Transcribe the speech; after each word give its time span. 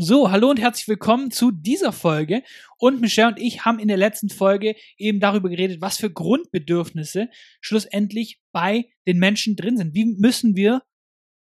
So, 0.00 0.30
hallo 0.30 0.48
und 0.50 0.60
herzlich 0.60 0.86
willkommen 0.86 1.32
zu 1.32 1.50
dieser 1.50 1.90
Folge. 1.90 2.44
Und 2.78 3.00
Michelle 3.00 3.30
und 3.30 3.40
ich 3.40 3.64
haben 3.64 3.80
in 3.80 3.88
der 3.88 3.96
letzten 3.96 4.28
Folge 4.28 4.76
eben 4.96 5.18
darüber 5.18 5.48
geredet, 5.48 5.80
was 5.80 5.96
für 5.96 6.08
Grundbedürfnisse 6.08 7.28
schlussendlich 7.60 8.40
bei 8.52 8.84
den 9.08 9.18
Menschen 9.18 9.56
drin 9.56 9.76
sind. 9.76 9.94
Wie 9.94 10.04
müssen 10.04 10.54
wir 10.54 10.82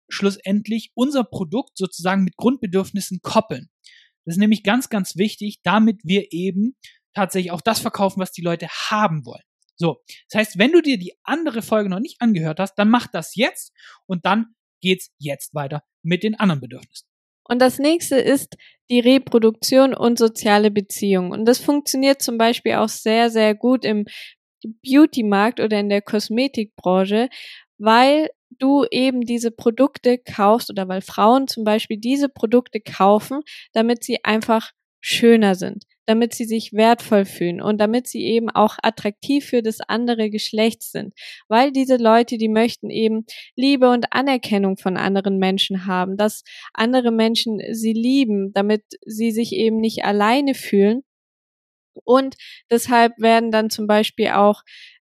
schlussendlich 0.08 0.94
unser 0.96 1.26
Produkt 1.26 1.78
sozusagen 1.78 2.24
mit 2.24 2.38
Grundbedürfnissen 2.38 3.20
koppeln? 3.22 3.68
Das 4.24 4.36
ist 4.36 4.40
nämlich 4.40 4.64
ganz, 4.64 4.88
ganz 4.88 5.18
wichtig, 5.18 5.60
damit 5.62 6.00
wir 6.06 6.32
eben 6.32 6.78
tatsächlich 7.14 7.52
auch 7.52 7.60
das 7.60 7.82
verkaufen, 7.82 8.22
was 8.22 8.32
die 8.32 8.42
Leute 8.42 8.70
haben 8.70 9.26
wollen. 9.26 9.44
So, 9.76 10.02
das 10.30 10.40
heißt, 10.40 10.58
wenn 10.58 10.72
du 10.72 10.82
dir 10.82 10.98
die 10.98 11.12
andere 11.24 11.62
Folge 11.62 11.90
noch 11.90 12.00
nicht 12.00 12.22
angehört 12.22 12.62
hast, 12.62 12.76
dann 12.76 12.90
mach 12.90 13.08
das 13.08 13.36
jetzt 13.36 13.74
und 14.06 14.26
dann 14.26 14.56
geht's 14.80 15.12
jetzt 15.18 15.54
weiter 15.54 15.84
mit 16.04 16.24
den 16.24 16.36
anderen 16.36 16.62
Bedürfnissen. 16.62 17.10
Und 17.48 17.62
das 17.62 17.80
nächste 17.80 18.18
ist 18.18 18.56
die 18.90 19.00
Reproduktion 19.00 19.94
und 19.94 20.20
soziale 20.20 20.72
Beziehungen. 20.72 21.32
Und 21.32 21.46
das 21.46 21.60
funktioniert 21.60 22.22
zum 22.22 22.38
Beispiel 22.38 22.74
auch 22.76 22.90
sehr, 22.90 23.30
sehr 23.30 23.56
gut 23.56 23.86
im 23.86 24.06
Beauty-Markt 24.84 25.60
oder 25.60 25.80
in 25.80 25.90
der 25.90 26.02
Kosmetikbranche, 26.02 27.30
weil 27.78 28.30
du 28.50 28.86
eben 28.90 29.22
diese 29.22 29.52
Produkte 29.52 30.18
kaufst 30.18 30.70
oder 30.70 30.88
weil 30.88 31.02
Frauen 31.02 31.48
zum 31.48 31.64
Beispiel 31.64 31.98
diese 31.98 32.30
Produkte 32.30 32.80
kaufen, 32.80 33.42
damit 33.74 34.04
sie 34.04 34.24
einfach 34.24 34.72
schöner 35.02 35.56
sind 35.56 35.84
damit 36.06 36.34
sie 36.34 36.46
sich 36.46 36.74
wertvoll 36.74 37.26
fühlen 37.26 37.62
und 37.62 37.80
damit 37.80 38.08
sie 38.08 38.24
eben 38.24 38.50
auch 38.50 38.78
attraktiv 38.84 39.46
für 39.46 39.62
das 39.62 39.82
andere 39.82 40.30
Geschlecht 40.30 40.84
sind. 40.84 41.14
Weil 41.48 41.72
diese 41.72 41.98
Leute, 41.98 42.38
die 42.38 42.50
möchten 42.50 42.90
eben 42.90 43.26
Liebe 43.56 43.90
und 43.90 44.14
Anerkennung 44.14 44.78
von 44.78 44.98
anderen 44.98 45.38
Menschen 45.40 45.86
haben, 45.86 46.18
dass 46.18 46.44
andere 46.74 47.12
Menschen 47.12 47.60
sie 47.72 47.94
lieben, 47.94 48.54
damit 48.54 48.84
sie 49.06 49.32
sich 49.32 49.54
eben 49.54 49.78
nicht 49.78 50.06
alleine 50.06 50.54
fühlen. 50.54 51.04
Und 52.04 52.36
deshalb 52.70 53.14
werden 53.18 53.52
dann 53.52 53.70
zum 53.70 53.88
Beispiel 53.88 54.30
auch 54.30 54.64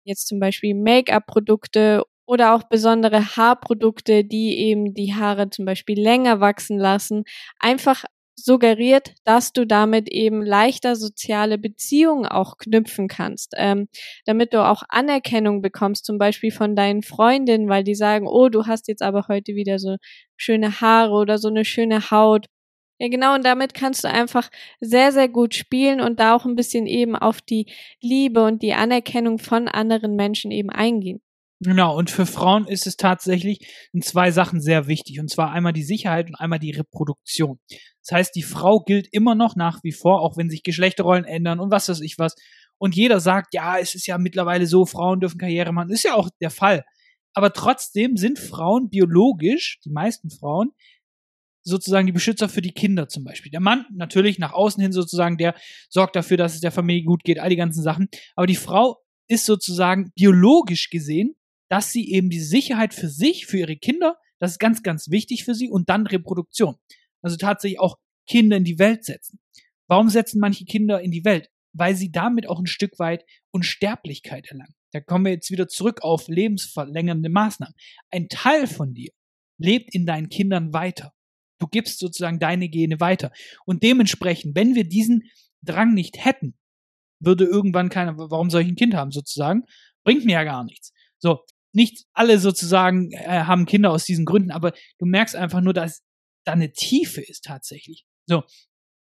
jetzt 0.05 0.27
zum 0.29 0.39
Beispiel 0.39 0.75
Make-up-Produkte 0.75 2.05
oder 2.27 2.55
auch 2.55 2.65
besondere 2.65 3.37
Haarprodukte, 3.37 4.25
die 4.25 4.59
eben 4.59 4.95
die 4.95 5.15
Haare 5.15 5.51
zum 5.51 5.65
Beispiel 5.65 6.01
länger 6.01 6.41
wachsen 6.41 6.79
lassen, 6.79 7.25
einfach 7.59 8.05
suggeriert, 8.37 9.15
dass 9.25 9.53
du 9.53 9.67
damit 9.67 10.09
eben 10.11 10.43
leichter 10.43 10.97
soziale 10.97 11.59
Beziehungen 11.59 12.27
auch 12.27 12.57
knüpfen 12.59 13.09
kannst, 13.09 13.53
ähm, 13.57 13.89
damit 14.27 14.53
du 14.55 14.65
auch 14.67 14.83
Anerkennung 14.89 15.63
bekommst, 15.63 16.05
zum 16.05 16.19
Beispiel 16.19 16.51
von 16.53 16.77
deinen 16.77 17.03
Freundinnen, 17.03 17.69
weil 17.69 17.85
die 17.85 17.95
sagen, 17.95 18.27
oh, 18.29 18.49
du 18.49 18.67
hast 18.67 18.89
jetzt 18.89 19.03
aber 19.03 19.27
heute 19.29 19.55
wieder 19.55 19.79
so 19.79 19.97
schöne 20.37 20.81
Haare 20.81 21.13
oder 21.15 21.39
so 21.39 21.49
eine 21.49 21.65
schöne 21.65 22.11
Haut. 22.11 22.47
Ja, 23.01 23.09
genau, 23.09 23.35
und 23.35 23.45
damit 23.45 23.75
kannst 23.75 24.05
du 24.05 24.09
einfach 24.09 24.51
sehr, 24.81 25.11
sehr 25.13 25.29
gut 25.29 25.55
spielen 25.55 26.01
und 26.01 26.21
da 26.21 26.35
auch 26.37 26.45
ein 26.45 26.55
bisschen 26.57 26.87
eben 26.87 27.17
auf 27.17 27.43
die 27.43 27.67
Liebe 28.01 28.45
und 28.45 28.63
die 28.63 28.75
Anerkennung 28.75 29.39
von 29.39 29.69
anderen 29.69 30.15
Menschen 30.17 30.53
eben 30.53 30.71
eingehen. 30.71 31.24
Genau, 31.65 31.97
und 31.97 32.11
für 32.11 32.27
Frauen 32.27 32.67
ist 32.67 32.87
es 32.87 32.97
tatsächlich 32.97 33.89
in 33.95 34.03
zwei 34.03 34.31
Sachen 34.31 34.61
sehr 34.61 34.87
wichtig. 34.87 35.19
Und 35.19 35.31
zwar 35.31 35.51
einmal 35.51 35.73
die 35.73 35.83
Sicherheit 35.83 36.29
und 36.29 36.35
einmal 36.35 36.59
die 36.59 36.73
Reproduktion. 36.73 37.59
Das 38.03 38.13
heißt, 38.13 38.35
die 38.35 38.43
Frau 38.43 38.81
gilt 38.81 39.09
immer 39.13 39.35
noch 39.35 39.57
nach 39.57 39.83
wie 39.83 39.93
vor, 39.93 40.21
auch 40.21 40.37
wenn 40.37 40.51
sich 40.51 40.63
Geschlechterrollen 40.63 41.25
ändern 41.25 41.61
und 41.61 41.71
was 41.71 41.89
weiß 41.89 42.03
ich 42.03 42.19
was. 42.19 42.35
Und 42.77 42.95
jeder 42.95 43.19
sagt, 43.19 43.55
ja, 43.55 43.79
es 43.79 43.95
ist 43.95 44.07
ja 44.07 44.19
mittlerweile 44.19 44.67
so, 44.67 44.85
Frauen 44.85 45.21
dürfen 45.21 45.39
Karriere 45.39 45.73
machen. 45.73 45.89
Ist 45.91 46.05
ja 46.05 46.15
auch 46.15 46.29
der 46.43 46.51
Fall. 46.51 46.85
Aber 47.33 47.51
trotzdem 47.51 48.19
sind 48.19 48.39
Frauen 48.39 48.91
biologisch, 48.91 49.81
die 49.87 49.91
meisten 49.91 50.29
Frauen, 50.31 50.73
sozusagen 51.63 52.07
die 52.07 52.13
Beschützer 52.13 52.51
für 52.51 52.61
die 52.61 52.73
Kinder 52.75 53.09
zum 53.09 53.25
Beispiel. 53.25 53.51
Der 53.51 53.61
Mann 53.61 53.87
natürlich 53.91 54.39
nach 54.39 54.53
außen 54.53 54.83
hin 54.83 54.93
sozusagen, 54.93 55.39
der 55.39 55.55
sorgt 55.89 56.15
dafür, 56.15 56.37
dass 56.37 56.55
es 56.55 56.61
der 56.61 56.73
Familie 56.73 57.05
gut 57.05 57.25
geht, 57.25 57.39
all 57.39 57.49
die 57.49 57.57
ganzen 57.57 57.83
Sachen. 57.83 58.09
Aber 58.37 58.47
die 58.47 58.55
Frau 58.55 58.99
ist 59.29 59.47
sozusagen 59.47 60.13
biologisch 60.15 60.91
gesehen 60.91 61.35
dass 61.69 61.93
sie 61.93 62.11
eben 62.11 62.31
die 62.31 62.41
Sicherheit 62.41 62.95
für 62.95 63.09
sich, 63.09 63.47
für 63.47 63.59
ihre 63.59 63.77
Kinder, 63.77 64.19
das 64.39 64.53
ist 64.53 64.59
ganz, 64.59 64.83
ganz 64.83 65.11
wichtig 65.11 65.45
für 65.45 65.55
sie 65.55 65.71
und 65.71 65.89
dann 65.89 66.07
Reproduktion. 66.07 66.77
Also 67.23 67.37
tatsächlich 67.37 67.81
auch 67.81 67.97
Kinder 68.27 68.57
in 68.57 68.65
die 68.65 68.79
Welt 68.79 69.05
setzen. 69.05 69.39
Warum 69.89 70.09
setzen 70.09 70.41
manche 70.41 70.65
Kinder 70.65 71.01
in 71.01 71.11
die 71.11 71.25
Welt? 71.25 71.51
Weil 71.73 71.95
sie 71.95 72.11
damit 72.11 72.49
auch 72.49 72.59
ein 72.59 72.67
Stück 72.67 72.99
weit 72.99 73.25
Unsterblichkeit 73.51 74.47
erlangen. 74.49 74.75
Da 74.93 75.01
kommen 75.01 75.25
wir 75.25 75.33
jetzt 75.33 75.51
wieder 75.51 75.67
zurück 75.69 76.03
auf 76.03 76.29
lebensverlängernde 76.29 77.29
Maßnahmen. 77.29 77.75
Ein 78.11 78.29
Teil 78.29 78.67
von 78.67 78.95
dir 78.95 79.11
lebt 79.59 79.95
in 79.95 80.07
deinen 80.07 80.29
Kindern 80.29 80.73
weiter. 80.73 81.13
Du 81.59 81.67
gibst 81.67 81.99
sozusagen 81.99 82.39
deine 82.39 82.69
Gene 82.69 83.01
weiter. 83.01 83.33
Und 83.65 83.83
dementsprechend, 83.83 84.55
wenn 84.55 84.75
wir 84.75 84.85
diesen 84.85 85.25
Drang 85.63 85.95
nicht 85.95 86.25
hätten, 86.25 86.57
würde 87.21 87.45
irgendwann 87.45 87.89
keiner, 87.89 88.17
warum 88.19 88.51
soll 88.51 88.63
ich 88.63 88.69
ein 88.69 88.77
Kind 88.77 88.95
haben 88.95 89.11
sozusagen? 89.11 89.65
Bringt 90.05 90.25
mir 90.25 90.33
ja 90.33 90.45
gar 90.45 90.65
nichts. 90.65 90.93
So, 91.19 91.41
nicht 91.75 92.07
alle 92.13 92.39
sozusagen 92.39 93.11
äh, 93.13 93.45
haben 93.45 93.67
Kinder 93.67 93.91
aus 93.91 94.05
diesen 94.05 94.25
Gründen, 94.25 94.51
aber 94.51 94.73
du 94.99 95.07
merkst 95.07 95.37
einfach 95.37 95.61
nur, 95.61 95.75
dass 95.75 96.03
da 96.45 96.53
eine 96.53 96.73
Tiefe 96.73 97.21
ist 97.21 97.45
tatsächlich. 97.45 98.07
So. 98.27 98.45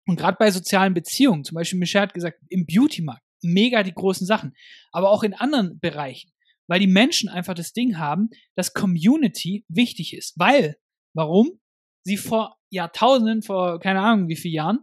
Und 0.06 0.16
gerade 0.16 0.36
bei 0.38 0.50
sozialen 0.50 0.94
Beziehungen, 0.94 1.44
zum 1.44 1.54
Beispiel 1.54 1.78
Michelle 1.78 2.02
hat 2.02 2.14
gesagt, 2.14 2.38
im 2.48 2.66
Beauty-Markt, 2.66 3.22
mega 3.42 3.82
die 3.82 3.94
großen 3.94 4.26
Sachen, 4.26 4.54
aber 4.92 5.10
auch 5.10 5.22
in 5.22 5.34
anderen 5.34 5.78
Bereichen, 5.78 6.32
weil 6.68 6.80
die 6.80 6.86
Menschen 6.86 7.28
einfach 7.28 7.54
das 7.54 7.72
Ding 7.72 7.98
haben, 7.98 8.28
dass 8.56 8.74
Community 8.74 9.64
wichtig 9.68 10.14
ist. 10.14 10.34
Weil, 10.36 10.76
warum? 11.14 11.60
Sie 12.04 12.16
vor 12.16 12.56
Jahrtausenden, 12.70 13.42
vor 13.42 13.78
keine 13.78 14.00
Ahnung 14.00 14.28
wie 14.28 14.36
vielen 14.36 14.54
Jahren, 14.54 14.78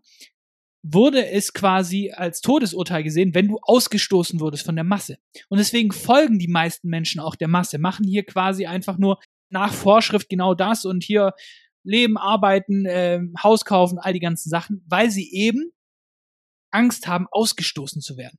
wurde 0.93 1.27
es 1.29 1.53
quasi 1.53 2.11
als 2.11 2.41
Todesurteil 2.41 3.03
gesehen, 3.03 3.33
wenn 3.33 3.47
du 3.47 3.59
ausgestoßen 3.61 4.39
wurdest 4.39 4.65
von 4.65 4.75
der 4.75 4.83
Masse. 4.83 5.17
Und 5.49 5.57
deswegen 5.57 5.91
folgen 5.91 6.39
die 6.39 6.47
meisten 6.47 6.89
Menschen 6.89 7.19
auch 7.19 7.35
der 7.35 7.47
Masse, 7.47 7.77
machen 7.77 8.05
hier 8.05 8.23
quasi 8.23 8.65
einfach 8.65 8.97
nur 8.97 9.19
nach 9.49 9.73
Vorschrift 9.73 10.29
genau 10.29 10.53
das 10.53 10.85
und 10.85 11.03
hier 11.03 11.33
leben, 11.83 12.17
arbeiten, 12.17 12.85
äh, 12.85 13.21
Haus 13.41 13.65
kaufen, 13.65 13.97
all 13.97 14.13
die 14.13 14.19
ganzen 14.19 14.49
Sachen, 14.49 14.83
weil 14.87 15.09
sie 15.09 15.31
eben 15.31 15.71
Angst 16.71 17.07
haben, 17.07 17.27
ausgestoßen 17.31 18.01
zu 18.01 18.17
werden. 18.17 18.37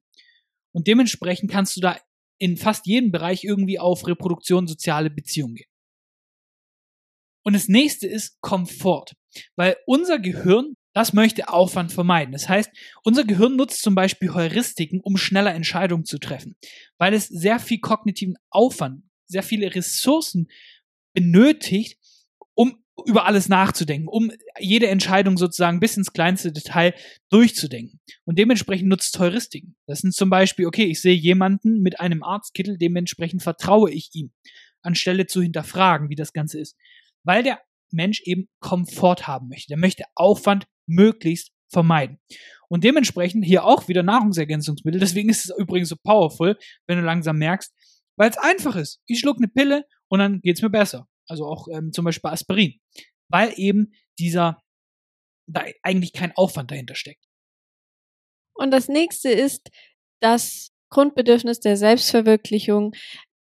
Und 0.72 0.86
dementsprechend 0.86 1.50
kannst 1.50 1.76
du 1.76 1.80
da 1.80 1.98
in 2.38 2.56
fast 2.56 2.86
jedem 2.86 3.10
Bereich 3.10 3.44
irgendwie 3.44 3.78
auf 3.78 4.06
Reproduktion, 4.06 4.66
soziale 4.66 5.10
Beziehungen 5.10 5.56
gehen. 5.56 5.70
Und 7.44 7.54
das 7.54 7.68
nächste 7.68 8.06
ist 8.06 8.40
Komfort, 8.42 9.16
weil 9.56 9.76
unser 9.86 10.18
Gehirn 10.18 10.74
das 10.94 11.12
möchte 11.12 11.48
Aufwand 11.48 11.92
vermeiden. 11.92 12.32
Das 12.32 12.48
heißt, 12.48 12.70
unser 13.04 13.24
Gehirn 13.24 13.56
nutzt 13.56 13.82
zum 13.82 13.94
Beispiel 13.94 14.34
Heuristiken, 14.34 15.00
um 15.00 15.16
schneller 15.16 15.54
Entscheidungen 15.54 16.04
zu 16.04 16.18
treffen, 16.18 16.56
weil 16.98 17.14
es 17.14 17.28
sehr 17.28 17.58
viel 17.58 17.78
kognitiven 17.78 18.36
Aufwand, 18.50 19.02
sehr 19.26 19.42
viele 19.42 19.74
Ressourcen 19.74 20.48
benötigt, 21.14 21.98
um 22.54 22.82
über 23.06 23.26
alles 23.26 23.48
nachzudenken, 23.48 24.08
um 24.08 24.32
jede 24.58 24.88
Entscheidung 24.88 25.36
sozusagen 25.36 25.78
bis 25.78 25.96
ins 25.96 26.12
kleinste 26.12 26.52
Detail 26.52 26.94
durchzudenken. 27.30 28.00
Und 28.24 28.38
dementsprechend 28.38 28.88
nutzt 28.88 29.16
Heuristiken. 29.18 29.76
Das 29.86 30.00
sind 30.00 30.14
zum 30.14 30.30
Beispiel, 30.30 30.66
okay, 30.66 30.84
ich 30.84 31.00
sehe 31.00 31.14
jemanden 31.14 31.80
mit 31.80 32.00
einem 32.00 32.24
Arztkittel, 32.24 32.76
dementsprechend 32.76 33.42
vertraue 33.42 33.92
ich 33.92 34.10
ihm, 34.14 34.32
anstelle 34.82 35.26
zu 35.26 35.42
hinterfragen, 35.42 36.10
wie 36.10 36.16
das 36.16 36.32
Ganze 36.32 36.58
ist. 36.58 36.76
Weil 37.22 37.42
der 37.44 37.60
Mensch 37.90 38.20
eben 38.24 38.48
Komfort 38.60 39.26
haben 39.26 39.48
möchte. 39.48 39.68
Der 39.68 39.78
möchte 39.78 40.04
Aufwand 40.14 40.66
möglichst 40.88 41.52
vermeiden. 41.70 42.18
Und 42.68 42.84
dementsprechend 42.84 43.44
hier 43.44 43.64
auch 43.64 43.88
wieder 43.88 44.02
Nahrungsergänzungsmittel. 44.02 45.00
Deswegen 45.00 45.28
ist 45.28 45.44
es 45.44 45.56
übrigens 45.56 45.88
so 45.88 45.96
powerful, 46.02 46.58
wenn 46.86 46.98
du 46.98 47.04
langsam 47.04 47.38
merkst, 47.38 47.72
weil 48.16 48.30
es 48.30 48.38
einfach 48.38 48.76
ist. 48.76 49.00
Ich 49.06 49.20
schluck 49.20 49.38
eine 49.38 49.48
Pille 49.48 49.84
und 50.08 50.18
dann 50.18 50.40
geht's 50.40 50.62
mir 50.62 50.70
besser. 50.70 51.06
Also 51.28 51.46
auch 51.46 51.68
ähm, 51.68 51.92
zum 51.92 52.04
Beispiel 52.04 52.30
Aspirin. 52.30 52.74
Weil 53.30 53.52
eben 53.56 53.92
dieser, 54.18 54.62
da 55.46 55.64
eigentlich 55.82 56.12
kein 56.12 56.32
Aufwand 56.36 56.70
dahinter 56.70 56.94
steckt. 56.94 57.24
Und 58.54 58.70
das 58.70 58.88
nächste 58.88 59.30
ist 59.30 59.70
das 60.20 60.72
Grundbedürfnis 60.90 61.60
der 61.60 61.76
Selbstverwirklichung, 61.76 62.94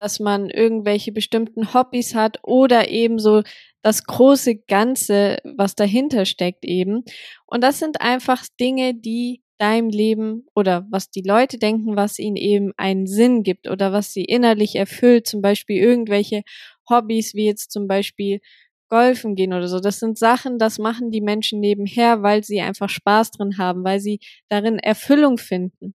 dass 0.00 0.20
man 0.20 0.48
irgendwelche 0.50 1.12
bestimmten 1.12 1.74
Hobbys 1.74 2.14
hat 2.14 2.38
oder 2.42 2.88
ebenso 2.88 3.42
das 3.82 4.04
große 4.04 4.56
Ganze, 4.56 5.38
was 5.44 5.74
dahinter 5.74 6.24
steckt 6.26 6.64
eben. 6.64 7.04
Und 7.46 7.62
das 7.62 7.78
sind 7.78 8.00
einfach 8.00 8.44
Dinge, 8.60 8.94
die 8.94 9.42
deinem 9.58 9.90
Leben 9.90 10.46
oder 10.54 10.86
was 10.90 11.10
die 11.10 11.22
Leute 11.22 11.58
denken, 11.58 11.94
was 11.96 12.18
ihnen 12.18 12.36
eben 12.36 12.72
einen 12.78 13.06
Sinn 13.06 13.42
gibt 13.42 13.68
oder 13.68 13.92
was 13.92 14.12
sie 14.12 14.24
innerlich 14.24 14.74
erfüllt, 14.76 15.26
zum 15.26 15.42
Beispiel 15.42 15.76
irgendwelche 15.76 16.42
Hobbys, 16.88 17.34
wie 17.34 17.44
jetzt 17.46 17.70
zum 17.70 17.86
Beispiel 17.86 18.40
Golfen 18.88 19.36
gehen 19.36 19.52
oder 19.52 19.68
so. 19.68 19.78
Das 19.78 20.00
sind 20.00 20.18
Sachen, 20.18 20.58
das 20.58 20.78
machen 20.78 21.10
die 21.10 21.20
Menschen 21.20 21.60
nebenher, 21.60 22.22
weil 22.22 22.42
sie 22.42 22.60
einfach 22.60 22.88
Spaß 22.88 23.32
drin 23.32 23.58
haben, 23.58 23.84
weil 23.84 24.00
sie 24.00 24.18
darin 24.48 24.78
Erfüllung 24.78 25.36
finden. 25.38 25.94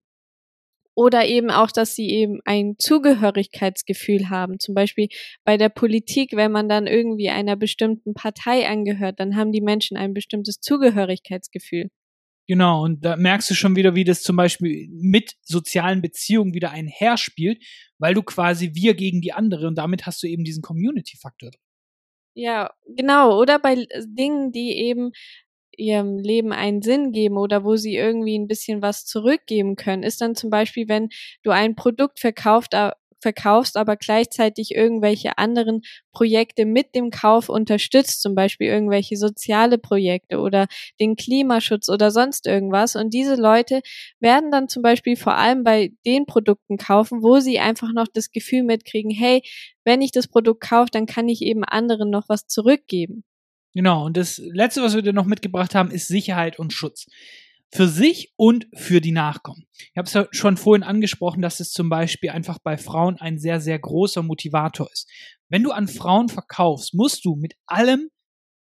Oder 0.96 1.26
eben 1.26 1.52
auch, 1.52 1.72
dass 1.72 1.94
sie 1.94 2.10
eben 2.10 2.40
ein 2.46 2.76
Zugehörigkeitsgefühl 2.80 4.30
haben. 4.30 4.60
Zum 4.60 4.74
Beispiel 4.74 5.10
bei 5.44 5.58
der 5.58 5.70
Politik, 5.70 6.32
wenn 6.34 6.52
man 6.52 6.70
dann 6.70 6.88
irgendwie 6.88 7.30
einer 7.30 7.56
bestimmten 7.56 8.14
Partei 8.14 8.68
angehört, 8.68 9.20
dann 9.20 9.36
haben 9.36 9.52
die 9.52 9.62
Menschen 9.62 9.98
ein 9.98 10.14
bestimmtes 10.14 10.60
Zugehörigkeitsgefühl. 10.62 11.90
Genau, 12.48 12.84
und 12.84 13.04
da 13.04 13.16
merkst 13.16 13.50
du 13.50 13.56
schon 13.56 13.76
wieder, 13.76 13.96
wie 13.96 14.04
das 14.04 14.22
zum 14.22 14.36
Beispiel 14.36 14.88
mit 14.92 15.34
sozialen 15.42 16.02
Beziehungen 16.02 16.54
wieder 16.54 16.72
einherspielt, 16.72 17.64
weil 17.98 18.14
du 18.14 18.22
quasi 18.22 18.72
wir 18.76 18.94
gegen 18.94 19.20
die 19.22 19.34
andere 19.34 19.68
und 19.68 19.76
damit 19.78 20.06
hast 20.06 20.22
du 20.22 20.28
eben 20.28 20.44
diesen 20.44 20.62
Community-Faktor. 20.62 21.52
Ja, 22.38 22.72
genau. 22.86 23.40
Oder 23.40 23.60
bei 23.60 23.88
Dingen, 24.06 24.52
die 24.52 24.74
eben 24.78 25.12
ihrem 25.78 26.18
Leben 26.18 26.52
einen 26.52 26.82
Sinn 26.82 27.12
geben 27.12 27.38
oder 27.38 27.64
wo 27.64 27.76
sie 27.76 27.96
irgendwie 27.96 28.38
ein 28.38 28.48
bisschen 28.48 28.82
was 28.82 29.06
zurückgeben 29.06 29.76
können, 29.76 30.04
ist 30.04 30.22
dann 30.22 30.36
zum 30.36 30.50
Beispiel, 30.50 30.88
wenn 30.88 31.10
du 31.44 31.52
ein 31.52 31.76
Produkt 31.76 32.20
verkauft, 32.20 32.74
verkaufst, 33.26 33.76
aber 33.76 33.96
gleichzeitig 33.96 34.76
irgendwelche 34.76 35.40
anderen 35.40 35.82
Projekte 36.12 36.66
mit 36.66 36.94
dem 36.94 37.10
Kauf 37.10 37.50
unterstützt, 37.50 38.22
zum 38.22 38.36
Beispiel 38.36 38.68
irgendwelche 38.68 39.18
soziale 39.18 39.80
Projekte 39.80 40.40
oder 40.40 40.68
den 41.00 41.16
Klimaschutz 41.16 41.90
oder 41.90 42.12
sonst 42.12 42.46
irgendwas. 42.46 42.96
Und 42.96 43.16
diese 43.16 43.36
Leute 43.36 43.82
werden 44.20 44.52
dann 44.52 44.68
zum 44.68 44.84
Beispiel 44.84 45.16
vor 45.16 45.36
allem 45.36 45.64
bei 45.64 45.92
den 46.06 46.28
Produkten 46.28 46.78
kaufen, 46.78 47.24
wo 47.24 47.40
sie 47.40 47.58
einfach 47.58 47.92
noch 47.94 48.08
das 48.14 48.30
Gefühl 48.30 48.62
mitkriegen, 48.62 49.10
hey, 49.10 49.42
wenn 49.84 50.04
ich 50.04 50.12
das 50.12 50.28
Produkt 50.28 50.62
kaufe, 50.62 50.92
dann 50.92 51.08
kann 51.08 51.28
ich 51.28 51.42
eben 51.42 51.64
anderen 51.64 52.12
noch 52.12 52.30
was 52.30 52.46
zurückgeben. 52.46 53.24
Genau, 53.76 54.06
und 54.06 54.16
das 54.16 54.38
Letzte, 54.38 54.82
was 54.82 54.96
wir 54.96 55.02
dir 55.02 55.12
noch 55.12 55.26
mitgebracht 55.26 55.76
haben, 55.76 55.92
ist 55.92 56.08
Sicherheit 56.08 56.58
und 56.58 56.72
Schutz. 56.72 57.08
Für 57.74 57.90
sich 57.90 58.32
und 58.38 58.68
für 58.74 59.02
die 59.02 59.12
Nachkommen. 59.12 59.66
Ich 59.74 59.98
habe 59.98 60.08
es 60.08 60.14
ja 60.14 60.28
schon 60.32 60.56
vorhin 60.56 60.84
angesprochen, 60.84 61.42
dass 61.42 61.60
es 61.60 61.72
zum 61.72 61.90
Beispiel 61.90 62.30
einfach 62.30 62.58
bei 62.58 62.78
Frauen 62.78 63.18
ein 63.20 63.38
sehr, 63.38 63.60
sehr 63.60 63.78
großer 63.78 64.24
Motivator 64.24 64.90
ist. 64.94 65.10
Wenn 65.50 65.62
du 65.62 65.72
an 65.72 65.90
Frauen 65.90 66.30
verkaufst, 66.30 66.94
musst 66.94 67.26
du 67.26 67.36
mit 67.36 67.56
allem 67.66 68.10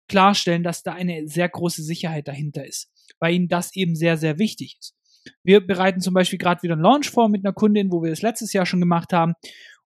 klarstellen, 0.08 0.62
dass 0.62 0.82
da 0.82 0.94
eine 0.94 1.28
sehr 1.28 1.50
große 1.50 1.82
Sicherheit 1.82 2.26
dahinter 2.26 2.66
ist, 2.66 2.90
weil 3.18 3.34
ihnen 3.34 3.48
das 3.48 3.76
eben 3.76 3.96
sehr, 3.96 4.16
sehr 4.16 4.38
wichtig 4.38 4.78
ist. 4.80 4.94
Wir 5.42 5.60
bereiten 5.60 6.00
zum 6.00 6.14
Beispiel 6.14 6.38
gerade 6.38 6.62
wieder 6.62 6.74
einen 6.74 6.82
Launch 6.82 7.10
vor 7.10 7.28
mit 7.28 7.44
einer 7.44 7.52
Kundin, 7.52 7.92
wo 7.92 8.02
wir 8.02 8.10
das 8.10 8.22
letztes 8.22 8.54
Jahr 8.54 8.64
schon 8.64 8.80
gemacht 8.80 9.12
haben. 9.12 9.34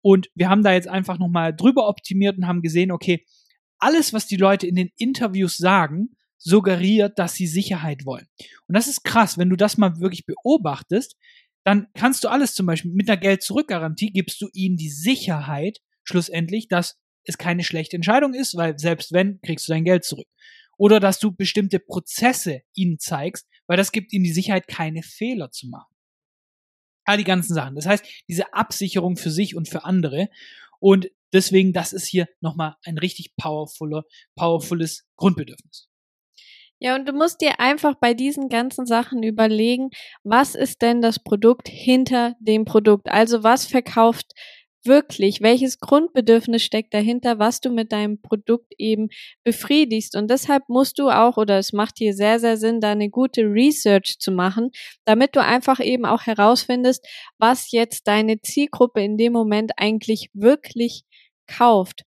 Und 0.02 0.30
wir 0.36 0.50
haben 0.50 0.64
da 0.64 0.74
jetzt 0.74 0.90
einfach 0.90 1.20
nochmal 1.20 1.56
drüber 1.56 1.88
optimiert 1.88 2.38
und 2.38 2.48
haben 2.48 2.62
gesehen, 2.62 2.92
okay, 2.92 3.26
alles, 3.80 4.14
was 4.14 4.28
die 4.28 4.38
Leute 4.38 4.68
in 4.68 4.76
den 4.76 4.92
Interviews 4.98 5.58
sagen, 5.58 6.16
suggeriert, 6.38 7.18
dass 7.18 7.34
sie 7.34 7.48
Sicherheit 7.48 8.06
wollen. 8.06 8.28
Und 8.68 8.76
das 8.76 8.88
ist 8.88 9.04
krass, 9.04 9.38
wenn 9.38 9.50
du 9.50 9.56
das 9.56 9.78
mal 9.78 10.00
wirklich 10.00 10.26
beobachtest, 10.26 11.18
dann 11.64 11.88
kannst 11.96 12.24
du 12.24 12.28
alles 12.28 12.54
zum 12.54 12.68
Beispiel 12.68 12.92
mit 12.92 13.10
einer 13.10 13.18
Geld-Zurück-Garantie 13.18 14.12
gibst 14.12 14.40
du 14.42 14.50
ihnen 14.54 14.78
die 14.78 14.90
Sicherheit, 14.90 15.80
schlussendlich, 16.04 16.68
dass 16.68 17.00
es 17.24 17.40
keine 17.40 17.64
schlechte 17.64 17.96
Entscheidung 17.96 18.36
ist, 18.36 18.56
weil 18.56 18.78
selbst 18.78 19.12
wenn, 19.12 19.42
kriegst 19.42 19.68
du 19.68 19.74
dein 19.74 19.84
Geld 19.84 20.04
zurück. 20.06 20.28
Oder 20.78 21.00
dass 21.00 21.20
du 21.20 21.32
bestimmte 21.32 21.80
Prozesse 21.80 22.62
ihnen 22.76 23.00
zeigst, 23.00 23.48
weil 23.66 23.78
das 23.78 23.92
gibt 23.92 24.14
ihnen 24.14 24.26
die 24.26 24.34
Sicherheit, 24.34 24.68
keine 24.68 25.02
Fehler 25.02 25.50
zu 25.50 25.68
machen. 25.68 25.96
All 27.06 27.18
die 27.18 27.24
ganzen 27.24 27.56
Sachen. 27.56 27.76
Das 27.76 27.88
heißt, 27.88 28.06
diese 28.28 28.54
Absicherung 28.54 29.18
für 29.18 29.32
sich 29.32 29.56
und 29.56 29.68
für 29.68 29.86
andere. 29.86 30.30
Und 30.80 31.10
Deswegen, 31.36 31.74
das 31.74 31.92
ist 31.92 32.08
hier 32.08 32.28
nochmal 32.40 32.76
ein 32.86 32.98
richtig 32.98 33.36
powerfuler, 33.36 34.04
powerfules 34.38 35.06
Grundbedürfnis. 35.18 35.90
Ja, 36.80 36.96
und 36.96 37.06
du 37.08 37.12
musst 37.12 37.42
dir 37.42 37.60
einfach 37.60 37.96
bei 38.00 38.14
diesen 38.14 38.48
ganzen 38.48 38.86
Sachen 38.86 39.22
überlegen, 39.22 39.90
was 40.24 40.56
ist 40.56 40.82
denn 40.82 41.02
das 41.02 41.20
Produkt 41.20 41.68
hinter 41.68 42.36
dem 42.40 42.64
Produkt? 42.64 43.10
Also 43.10 43.44
was 43.44 43.66
verkauft 43.66 44.32
wirklich, 44.86 45.42
welches 45.42 45.80
Grundbedürfnis 45.80 46.64
steckt 46.64 46.94
dahinter, 46.94 47.38
was 47.40 47.60
du 47.60 47.70
mit 47.70 47.92
deinem 47.92 48.22
Produkt 48.22 48.74
eben 48.78 49.10
befriedigst. 49.44 50.16
Und 50.16 50.30
deshalb 50.30 50.64
musst 50.70 51.00
du 51.00 51.10
auch, 51.10 51.38
oder 51.38 51.58
es 51.58 51.74
macht 51.74 51.98
hier 51.98 52.14
sehr, 52.14 52.40
sehr 52.40 52.56
Sinn, 52.56 52.80
da 52.80 52.92
eine 52.92 53.10
gute 53.10 53.42
Research 53.42 54.20
zu 54.20 54.32
machen, 54.32 54.72
damit 55.04 55.36
du 55.36 55.42
einfach 55.42 55.80
eben 55.80 56.06
auch 56.06 56.22
herausfindest, 56.28 57.06
was 57.38 57.72
jetzt 57.72 58.08
deine 58.08 58.42
Zielgruppe 58.42 59.02
in 59.02 59.18
dem 59.18 59.34
Moment 59.34 59.74
eigentlich 59.78 60.30
wirklich 60.34 61.04
kauft. 61.48 62.04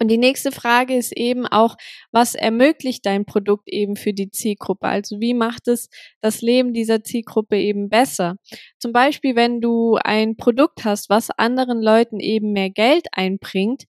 Und 0.00 0.08
die 0.08 0.18
nächste 0.18 0.50
Frage 0.50 0.96
ist 0.96 1.16
eben 1.16 1.46
auch, 1.46 1.76
was 2.10 2.34
ermöglicht 2.34 3.06
dein 3.06 3.24
Produkt 3.24 3.68
eben 3.68 3.96
für 3.96 4.12
die 4.12 4.30
Zielgruppe? 4.30 4.88
Also 4.88 5.20
wie 5.20 5.34
macht 5.34 5.68
es 5.68 5.88
das 6.20 6.40
Leben 6.42 6.72
dieser 6.72 7.04
Zielgruppe 7.04 7.56
eben 7.56 7.88
besser? 7.88 8.36
Zum 8.78 8.92
Beispiel, 8.92 9.36
wenn 9.36 9.60
du 9.60 9.96
ein 10.02 10.36
Produkt 10.36 10.84
hast, 10.84 11.10
was 11.10 11.30
anderen 11.30 11.80
Leuten 11.80 12.18
eben 12.18 12.52
mehr 12.52 12.70
Geld 12.70 13.06
einbringt, 13.12 13.84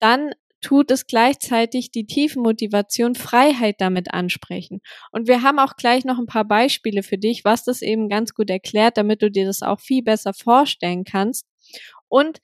dann 0.00 0.32
tut 0.60 0.90
es 0.90 1.06
gleichzeitig 1.06 1.90
die 1.90 2.06
tiefen 2.06 2.42
Motivation 2.42 3.14
Freiheit 3.14 3.76
damit 3.78 4.12
ansprechen. 4.12 4.80
Und 5.12 5.28
wir 5.28 5.42
haben 5.42 5.58
auch 5.58 5.76
gleich 5.76 6.04
noch 6.04 6.18
ein 6.18 6.26
paar 6.26 6.46
Beispiele 6.46 7.02
für 7.02 7.18
dich, 7.18 7.44
was 7.44 7.64
das 7.64 7.82
eben 7.82 8.08
ganz 8.08 8.32
gut 8.34 8.48
erklärt, 8.48 8.96
damit 8.96 9.22
du 9.22 9.30
dir 9.30 9.44
das 9.44 9.62
auch 9.62 9.78
viel 9.78 10.02
besser 10.02 10.32
vorstellen 10.32 11.04
kannst. 11.04 11.46
Und 12.08 12.40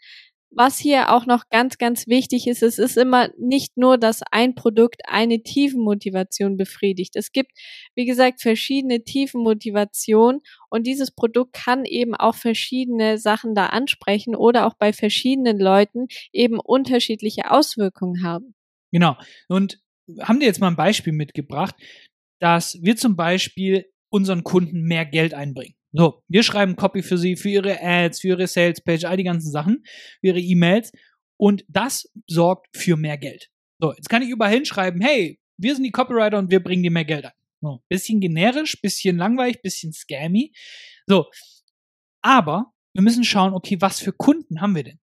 was 0.50 0.78
hier 0.78 1.12
auch 1.12 1.26
noch 1.26 1.48
ganz, 1.48 1.78
ganz 1.78 2.06
wichtig 2.06 2.46
ist, 2.46 2.62
es 2.62 2.78
ist 2.78 2.96
immer 2.96 3.28
nicht 3.38 3.76
nur, 3.76 3.98
dass 3.98 4.22
ein 4.30 4.54
Produkt 4.54 5.02
eine 5.06 5.42
Tiefenmotivation 5.42 6.56
befriedigt. 6.56 7.14
Es 7.16 7.32
gibt, 7.32 7.52
wie 7.94 8.04
gesagt, 8.04 8.40
verschiedene 8.40 9.04
Tiefenmotivationen 9.04 10.40
und 10.68 10.86
dieses 10.86 11.12
Produkt 11.12 11.52
kann 11.52 11.84
eben 11.84 12.14
auch 12.14 12.34
verschiedene 12.34 13.18
Sachen 13.18 13.54
da 13.54 13.66
ansprechen 13.66 14.34
oder 14.34 14.66
auch 14.66 14.74
bei 14.74 14.92
verschiedenen 14.92 15.58
Leuten 15.58 16.08
eben 16.32 16.58
unterschiedliche 16.58 17.50
Auswirkungen 17.50 18.24
haben. 18.24 18.54
Genau. 18.92 19.16
Und 19.48 19.80
haben 20.20 20.40
dir 20.40 20.46
jetzt 20.46 20.60
mal 20.60 20.68
ein 20.68 20.76
Beispiel 20.76 21.12
mitgebracht, 21.12 21.76
dass 22.40 22.78
wir 22.82 22.96
zum 22.96 23.14
Beispiel 23.16 23.86
unseren 24.08 24.42
Kunden 24.42 24.82
mehr 24.82 25.06
Geld 25.06 25.34
einbringen. 25.34 25.74
So, 25.92 26.22
wir 26.28 26.42
schreiben 26.42 26.76
Copy 26.76 27.02
für 27.02 27.18
sie, 27.18 27.36
für 27.36 27.48
ihre 27.48 27.80
Ads, 27.82 28.20
für 28.20 28.28
ihre 28.28 28.46
Salespage, 28.46 29.08
all 29.08 29.16
die 29.16 29.24
ganzen 29.24 29.50
Sachen, 29.50 29.82
für 30.20 30.28
ihre 30.28 30.40
E-Mails. 30.40 30.92
Und 31.36 31.64
das 31.68 32.08
sorgt 32.26 32.68
für 32.76 32.96
mehr 32.96 33.18
Geld. 33.18 33.50
So, 33.80 33.92
jetzt 33.92 34.08
kann 34.08 34.22
ich 34.22 34.28
überall 34.28 34.52
hinschreiben, 34.52 35.00
hey, 35.00 35.40
wir 35.56 35.74
sind 35.74 35.84
die 35.84 35.90
Copywriter 35.90 36.38
und 36.38 36.50
wir 36.50 36.62
bringen 36.62 36.82
dir 36.82 36.90
mehr 36.90 37.04
Geld 37.04 37.24
ein. 37.24 37.32
So, 37.60 37.82
bisschen 37.88 38.20
generisch, 38.20 38.80
bisschen 38.80 39.16
langweilig, 39.16 39.60
bisschen 39.62 39.92
scammy. 39.92 40.52
So, 41.06 41.26
aber 42.22 42.72
wir 42.94 43.02
müssen 43.02 43.24
schauen, 43.24 43.54
okay, 43.54 43.76
was 43.80 44.00
für 44.00 44.12
Kunden 44.12 44.60
haben 44.60 44.74
wir 44.74 44.84
denn? 44.84 44.98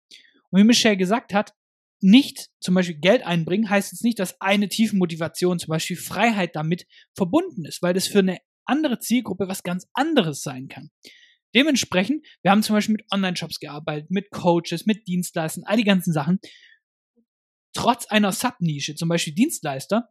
Und 0.49 0.59
wie 0.59 0.63
Michelle 0.65 0.97
gesagt 0.97 1.33
hat, 1.33 1.53
nicht 2.01 2.49
zum 2.59 2.75
Beispiel 2.75 2.99
Geld 2.99 3.25
einbringen 3.25 3.69
heißt 3.69 3.91
jetzt 3.91 4.03
nicht, 4.03 4.19
dass 4.19 4.39
eine 4.41 4.67
tiefe 4.67 4.95
Motivation, 4.95 5.57
zum 5.57 5.69
Beispiel 5.69 5.95
Freiheit 5.95 6.55
damit 6.55 6.85
verbunden 7.15 7.65
ist, 7.65 7.81
weil 7.81 7.93
das 7.93 8.07
für 8.07 8.19
eine 8.19 8.39
andere 8.65 8.99
Zielgruppe 8.99 9.47
was 9.47 9.63
ganz 9.63 9.87
anderes 9.93 10.41
sein 10.41 10.67
kann. 10.67 10.89
Dementsprechend, 11.55 12.25
wir 12.41 12.51
haben 12.51 12.63
zum 12.63 12.75
Beispiel 12.75 12.95
mit 12.95 13.05
Online-Shops 13.11 13.59
gearbeitet, 13.59 14.09
mit 14.09 14.31
Coaches, 14.31 14.85
mit 14.85 15.07
Dienstleistern, 15.07 15.63
all 15.65 15.77
die 15.77 15.83
ganzen 15.83 16.11
Sachen. 16.11 16.39
Trotz 17.75 18.07
einer 18.07 18.31
Subnische, 18.31 18.95
zum 18.95 19.09
Beispiel 19.09 19.33
Dienstleister, 19.33 20.09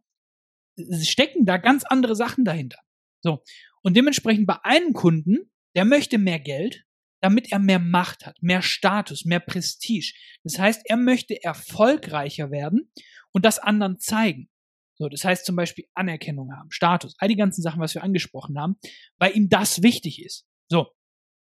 stecken 1.01 1.45
da 1.45 1.57
ganz 1.57 1.83
andere 1.83 2.15
Sachen 2.15 2.45
dahinter. 2.45 2.79
So. 3.21 3.43
Und 3.81 3.97
dementsprechend 3.97 4.47
bei 4.47 4.57
einem 4.63 4.93
Kunden, 4.93 5.51
der 5.75 5.85
möchte 5.85 6.17
mehr 6.17 6.39
Geld, 6.39 6.85
damit 7.21 7.51
er 7.51 7.59
mehr 7.59 7.79
Macht 7.79 8.25
hat, 8.25 8.41
mehr 8.41 8.61
Status, 8.61 9.25
mehr 9.25 9.39
Prestige. 9.39 10.13
Das 10.43 10.59
heißt, 10.59 10.81
er 10.85 10.97
möchte 10.97 11.41
erfolgreicher 11.41 12.51
werden 12.51 12.91
und 13.31 13.45
das 13.45 13.59
anderen 13.59 13.99
zeigen. 13.99 14.49
So, 14.95 15.09
das 15.09 15.23
heißt 15.23 15.45
zum 15.45 15.55
Beispiel 15.55 15.85
Anerkennung 15.93 16.51
haben, 16.53 16.71
Status, 16.71 17.15
all 17.17 17.27
die 17.27 17.35
ganzen 17.35 17.61
Sachen, 17.61 17.81
was 17.81 17.95
wir 17.95 18.03
angesprochen 18.03 18.59
haben, 18.59 18.75
weil 19.17 19.35
ihm 19.35 19.49
das 19.49 19.81
wichtig 19.81 20.23
ist. 20.23 20.45
So. 20.69 20.87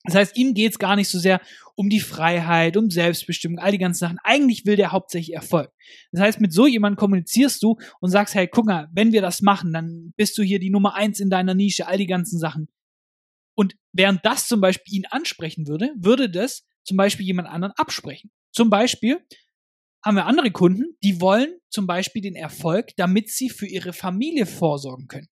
Das 0.04 0.16
heißt, 0.16 0.36
ihm 0.36 0.54
geht's 0.54 0.80
gar 0.80 0.96
nicht 0.96 1.08
so 1.08 1.18
sehr 1.18 1.40
um 1.76 1.88
die 1.88 2.00
Freiheit, 2.00 2.76
um 2.76 2.90
Selbstbestimmung, 2.90 3.60
all 3.60 3.70
die 3.70 3.78
ganzen 3.78 4.00
Sachen. 4.00 4.18
Eigentlich 4.24 4.66
will 4.66 4.74
der 4.74 4.90
hauptsächlich 4.90 5.32
Erfolg. 5.32 5.70
Das 6.10 6.20
heißt, 6.20 6.40
mit 6.40 6.52
so 6.52 6.66
jemandem 6.66 6.98
kommunizierst 6.98 7.62
du 7.62 7.76
und 8.00 8.10
sagst, 8.10 8.34
hey, 8.34 8.48
guck 8.48 8.66
mal, 8.66 8.88
wenn 8.92 9.12
wir 9.12 9.22
das 9.22 9.42
machen, 9.42 9.72
dann 9.72 10.12
bist 10.16 10.36
du 10.38 10.42
hier 10.42 10.58
die 10.58 10.70
Nummer 10.70 10.94
eins 10.94 11.20
in 11.20 11.30
deiner 11.30 11.54
Nische, 11.54 11.86
all 11.86 11.98
die 11.98 12.08
ganzen 12.08 12.40
Sachen. 12.40 12.68
Und 13.54 13.76
während 13.92 14.24
das 14.24 14.48
zum 14.48 14.60
Beispiel 14.60 14.94
ihn 14.94 15.06
ansprechen 15.06 15.68
würde, 15.68 15.90
würde 15.96 16.28
das 16.28 16.66
zum 16.84 16.96
Beispiel 16.96 17.26
jemand 17.26 17.48
anderen 17.48 17.72
absprechen. 17.76 18.32
Zum 18.50 18.70
Beispiel, 18.70 19.24
haben 20.04 20.16
wir 20.16 20.26
andere 20.26 20.50
Kunden, 20.50 20.96
die 21.02 21.20
wollen 21.20 21.54
zum 21.70 21.86
Beispiel 21.86 22.22
den 22.22 22.34
Erfolg, 22.34 22.90
damit 22.96 23.30
sie 23.30 23.50
für 23.50 23.66
ihre 23.66 23.92
Familie 23.92 24.46
vorsorgen 24.46 25.06
können. 25.06 25.28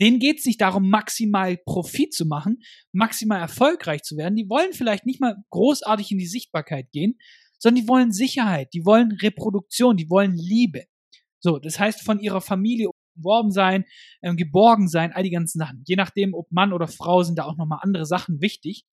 Denen 0.00 0.18
geht 0.18 0.38
es 0.40 0.46
nicht 0.46 0.60
darum, 0.60 0.90
maximal 0.90 1.56
Profit 1.56 2.12
zu 2.12 2.26
machen, 2.26 2.58
maximal 2.92 3.40
erfolgreich 3.40 4.02
zu 4.02 4.16
werden. 4.16 4.34
Die 4.34 4.48
wollen 4.48 4.72
vielleicht 4.72 5.06
nicht 5.06 5.20
mal 5.20 5.36
großartig 5.50 6.10
in 6.10 6.18
die 6.18 6.26
Sichtbarkeit 6.26 6.90
gehen, 6.90 7.16
sondern 7.58 7.82
die 7.82 7.88
wollen 7.88 8.12
Sicherheit, 8.12 8.68
die 8.74 8.84
wollen 8.84 9.12
Reproduktion, 9.12 9.96
die 9.96 10.10
wollen 10.10 10.36
Liebe. 10.36 10.84
So, 11.40 11.58
das 11.58 11.78
heißt 11.78 12.02
von 12.02 12.18
ihrer 12.18 12.40
Familie 12.40 12.88
umworben 13.16 13.52
sein, 13.52 13.84
ähm, 14.22 14.36
geborgen 14.36 14.88
sein, 14.88 15.12
all 15.12 15.22
die 15.22 15.30
ganzen 15.30 15.58
Sachen. 15.58 15.84
Je 15.86 15.96
nachdem, 15.96 16.34
ob 16.34 16.50
Mann 16.50 16.72
oder 16.72 16.88
Frau, 16.88 17.22
sind 17.22 17.38
da 17.38 17.44
auch 17.44 17.56
nochmal 17.56 17.80
andere 17.82 18.06
Sachen 18.06 18.40
wichtig. 18.40 18.84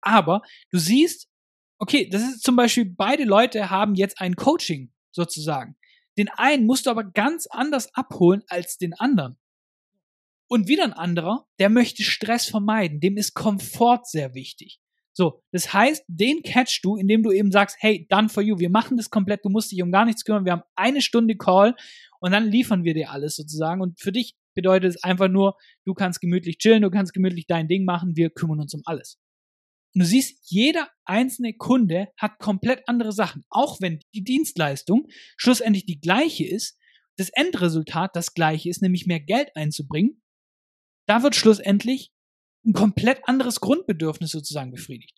Aber 0.00 0.42
du 0.70 0.78
siehst, 0.78 1.28
okay, 1.78 2.08
das 2.08 2.22
ist 2.22 2.42
zum 2.42 2.56
Beispiel, 2.56 2.84
beide 2.84 3.24
Leute 3.24 3.70
haben 3.70 3.94
jetzt 3.94 4.20
ein 4.20 4.36
Coaching 4.36 4.92
sozusagen. 5.12 5.76
Den 6.18 6.28
einen 6.28 6.66
musst 6.66 6.86
du 6.86 6.90
aber 6.90 7.04
ganz 7.04 7.46
anders 7.46 7.94
abholen 7.94 8.42
als 8.48 8.78
den 8.78 8.94
anderen. 8.94 9.38
Und 10.48 10.68
wieder 10.68 10.84
ein 10.84 10.92
anderer, 10.92 11.46
der 11.58 11.68
möchte 11.68 12.02
Stress 12.02 12.46
vermeiden, 12.46 13.00
dem 13.00 13.16
ist 13.16 13.34
Komfort 13.34 14.02
sehr 14.04 14.34
wichtig. 14.34 14.80
So, 15.12 15.42
das 15.50 15.72
heißt, 15.72 16.04
den 16.08 16.42
catchst 16.42 16.84
du, 16.84 16.96
indem 16.96 17.22
du 17.22 17.32
eben 17.32 17.50
sagst, 17.50 17.78
hey, 17.80 18.06
done 18.08 18.28
for 18.28 18.42
you, 18.42 18.58
wir 18.58 18.70
machen 18.70 18.96
das 18.96 19.10
komplett, 19.10 19.44
du 19.44 19.48
musst 19.48 19.72
dich 19.72 19.82
um 19.82 19.90
gar 19.90 20.04
nichts 20.04 20.24
kümmern, 20.24 20.44
wir 20.44 20.52
haben 20.52 20.62
eine 20.74 21.00
Stunde 21.00 21.36
Call 21.36 21.74
und 22.20 22.32
dann 22.32 22.44
liefern 22.50 22.84
wir 22.84 22.94
dir 22.94 23.10
alles 23.10 23.34
sozusagen. 23.34 23.80
Und 23.80 23.98
für 23.98 24.12
dich 24.12 24.36
bedeutet 24.54 24.94
es 24.94 25.02
einfach 25.02 25.28
nur, 25.28 25.56
du 25.84 25.94
kannst 25.94 26.20
gemütlich 26.20 26.58
chillen, 26.58 26.82
du 26.82 26.90
kannst 26.90 27.12
gemütlich 27.14 27.46
dein 27.46 27.66
Ding 27.66 27.84
machen, 27.84 28.14
wir 28.14 28.30
kümmern 28.30 28.60
uns 28.60 28.74
um 28.74 28.82
alles. 28.84 29.18
Und 29.96 30.02
du 30.02 30.06
siehst, 30.06 30.38
jeder 30.44 30.88
einzelne 31.04 31.54
Kunde 31.54 32.08
hat 32.16 32.38
komplett 32.38 32.86
andere 32.86 33.10
Sachen, 33.10 33.44
auch 33.48 33.80
wenn 33.80 33.98
die 34.14 34.22
Dienstleistung 34.22 35.08
schlussendlich 35.36 35.86
die 35.86 36.00
gleiche 36.00 36.46
ist, 36.46 36.78
das 37.16 37.30
Endresultat 37.30 38.14
das 38.14 38.34
gleiche 38.34 38.68
ist, 38.68 38.82
nämlich 38.82 39.06
mehr 39.06 39.20
Geld 39.20 39.56
einzubringen 39.56 40.22
da 41.06 41.22
wird 41.22 41.36
schlussendlich 41.36 42.12
ein 42.64 42.72
komplett 42.72 43.20
anderes 43.28 43.60
Grundbedürfnis 43.60 44.30
sozusagen 44.32 44.72
befriedigt. 44.72 45.16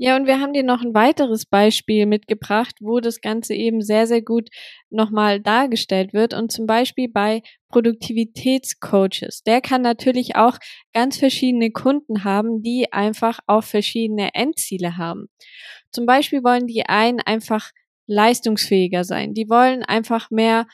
Ja, 0.00 0.14
und 0.14 0.26
wir 0.28 0.38
haben 0.38 0.52
dir 0.52 0.62
noch 0.62 0.80
ein 0.80 0.94
weiteres 0.94 1.44
Beispiel 1.44 2.06
mitgebracht, 2.06 2.76
wo 2.80 3.00
das 3.00 3.20
Ganze 3.20 3.54
eben 3.54 3.82
sehr, 3.82 4.06
sehr 4.06 4.22
gut 4.22 4.48
nochmal 4.90 5.40
dargestellt 5.40 6.12
wird. 6.12 6.34
Und 6.34 6.52
zum 6.52 6.66
Beispiel 6.66 7.08
bei 7.08 7.42
Produktivitätscoaches. 7.68 9.42
Der 9.42 9.60
kann 9.60 9.82
natürlich 9.82 10.36
auch 10.36 10.58
ganz 10.94 11.18
verschiedene 11.18 11.72
Kunden 11.72 12.22
haben, 12.22 12.62
die 12.62 12.92
einfach 12.92 13.40
auch 13.48 13.64
verschiedene 13.64 14.34
Endziele 14.34 14.96
haben. 14.98 15.26
Zum 15.90 16.06
Beispiel 16.06 16.44
wollen 16.44 16.68
die 16.68 16.84
einen 16.86 17.18
einfach 17.20 17.72
leistungsfähiger 18.06 19.02
sein. 19.02 19.34
Die 19.34 19.48
wollen 19.48 19.82
einfach 19.82 20.30
mehr 20.30 20.66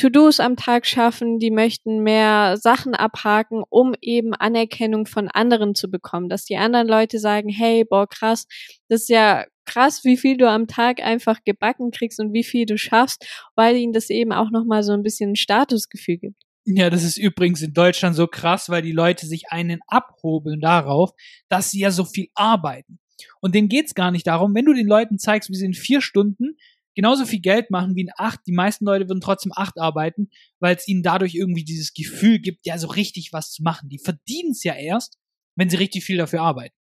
To-Dos 0.00 0.40
am 0.40 0.56
Tag 0.56 0.86
schaffen, 0.86 1.38
die 1.38 1.50
möchten 1.50 2.02
mehr 2.02 2.56
Sachen 2.56 2.94
abhaken, 2.94 3.62
um 3.68 3.94
eben 4.00 4.32
Anerkennung 4.32 5.04
von 5.04 5.28
anderen 5.28 5.74
zu 5.74 5.90
bekommen, 5.90 6.30
dass 6.30 6.46
die 6.46 6.56
anderen 6.56 6.88
Leute 6.88 7.18
sagen, 7.18 7.50
hey, 7.50 7.84
boah, 7.84 8.08
krass, 8.08 8.46
das 8.88 9.02
ist 9.02 9.08
ja 9.10 9.44
krass, 9.66 10.02
wie 10.04 10.16
viel 10.16 10.38
du 10.38 10.48
am 10.48 10.66
Tag 10.66 11.02
einfach 11.02 11.44
gebacken 11.44 11.90
kriegst 11.90 12.18
und 12.18 12.32
wie 12.32 12.44
viel 12.44 12.64
du 12.64 12.78
schaffst, 12.78 13.26
weil 13.56 13.76
ihnen 13.76 13.92
das 13.92 14.08
eben 14.08 14.32
auch 14.32 14.50
nochmal 14.50 14.82
so 14.82 14.92
ein 14.92 15.02
bisschen 15.02 15.32
ein 15.32 15.36
Statusgefühl 15.36 16.16
gibt. 16.16 16.42
Ja, 16.64 16.88
das 16.88 17.04
ist 17.04 17.18
übrigens 17.18 17.60
in 17.60 17.74
Deutschland 17.74 18.16
so 18.16 18.26
krass, 18.26 18.70
weil 18.70 18.80
die 18.80 18.92
Leute 18.92 19.26
sich 19.26 19.50
einen 19.50 19.80
abhobeln 19.86 20.60
darauf, 20.60 21.10
dass 21.50 21.70
sie 21.70 21.80
ja 21.80 21.90
so 21.90 22.04
viel 22.06 22.28
arbeiten. 22.34 22.98
Und 23.42 23.54
denen 23.54 23.68
geht's 23.68 23.94
gar 23.94 24.10
nicht 24.10 24.26
darum, 24.26 24.54
wenn 24.54 24.64
du 24.64 24.72
den 24.72 24.86
Leuten 24.86 25.18
zeigst, 25.18 25.50
wie 25.50 25.56
sie 25.56 25.66
in 25.66 25.74
vier 25.74 26.00
Stunden 26.00 26.56
genauso 26.94 27.24
viel 27.24 27.40
Geld 27.40 27.70
machen 27.70 27.94
wie 27.94 28.02
in 28.02 28.10
acht. 28.16 28.40
Die 28.46 28.52
meisten 28.52 28.84
Leute 28.84 29.08
würden 29.08 29.20
trotzdem 29.20 29.52
acht 29.54 29.78
arbeiten, 29.78 30.30
weil 30.58 30.76
es 30.76 30.88
ihnen 30.88 31.02
dadurch 31.02 31.34
irgendwie 31.34 31.64
dieses 31.64 31.94
Gefühl 31.94 32.38
gibt, 32.38 32.66
ja, 32.66 32.78
so 32.78 32.88
richtig 32.88 33.32
was 33.32 33.52
zu 33.52 33.62
machen. 33.62 33.88
Die 33.88 33.98
verdienen 33.98 34.52
es 34.52 34.64
ja 34.64 34.74
erst, 34.74 35.18
wenn 35.56 35.70
sie 35.70 35.76
richtig 35.76 36.04
viel 36.04 36.16
dafür 36.16 36.42
arbeiten. 36.42 36.74